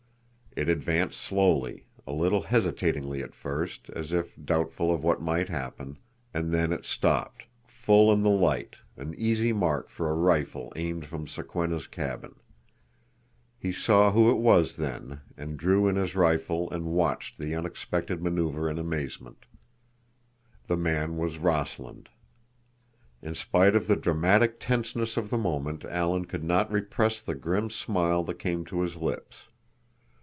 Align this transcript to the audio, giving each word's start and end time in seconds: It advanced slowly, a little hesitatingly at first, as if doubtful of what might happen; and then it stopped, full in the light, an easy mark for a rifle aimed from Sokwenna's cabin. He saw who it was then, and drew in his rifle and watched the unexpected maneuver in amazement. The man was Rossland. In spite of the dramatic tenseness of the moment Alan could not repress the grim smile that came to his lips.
It 0.53 0.67
advanced 0.67 1.17
slowly, 1.21 1.85
a 2.05 2.11
little 2.11 2.41
hesitatingly 2.41 3.23
at 3.23 3.33
first, 3.33 3.89
as 3.91 4.11
if 4.11 4.35
doubtful 4.35 4.93
of 4.93 5.01
what 5.01 5.21
might 5.21 5.47
happen; 5.47 5.97
and 6.33 6.53
then 6.53 6.73
it 6.73 6.83
stopped, 6.83 7.45
full 7.65 8.11
in 8.11 8.21
the 8.23 8.29
light, 8.31 8.75
an 8.97 9.15
easy 9.15 9.53
mark 9.53 9.87
for 9.87 10.09
a 10.09 10.13
rifle 10.13 10.73
aimed 10.75 11.05
from 11.05 11.25
Sokwenna's 11.25 11.87
cabin. 11.87 12.35
He 13.57 13.71
saw 13.71 14.11
who 14.11 14.29
it 14.29 14.39
was 14.39 14.75
then, 14.75 15.21
and 15.37 15.55
drew 15.55 15.87
in 15.87 15.95
his 15.95 16.17
rifle 16.17 16.69
and 16.69 16.87
watched 16.87 17.37
the 17.37 17.55
unexpected 17.55 18.21
maneuver 18.21 18.69
in 18.69 18.77
amazement. 18.77 19.45
The 20.67 20.75
man 20.77 21.15
was 21.15 21.39
Rossland. 21.39 22.09
In 23.21 23.35
spite 23.35 23.73
of 23.73 23.87
the 23.87 23.95
dramatic 23.95 24.59
tenseness 24.59 25.15
of 25.15 25.29
the 25.29 25.37
moment 25.37 25.85
Alan 25.85 26.25
could 26.25 26.43
not 26.43 26.69
repress 26.69 27.21
the 27.21 27.35
grim 27.35 27.69
smile 27.69 28.21
that 28.25 28.37
came 28.39 28.65
to 28.65 28.81
his 28.81 28.97
lips. 28.97 29.45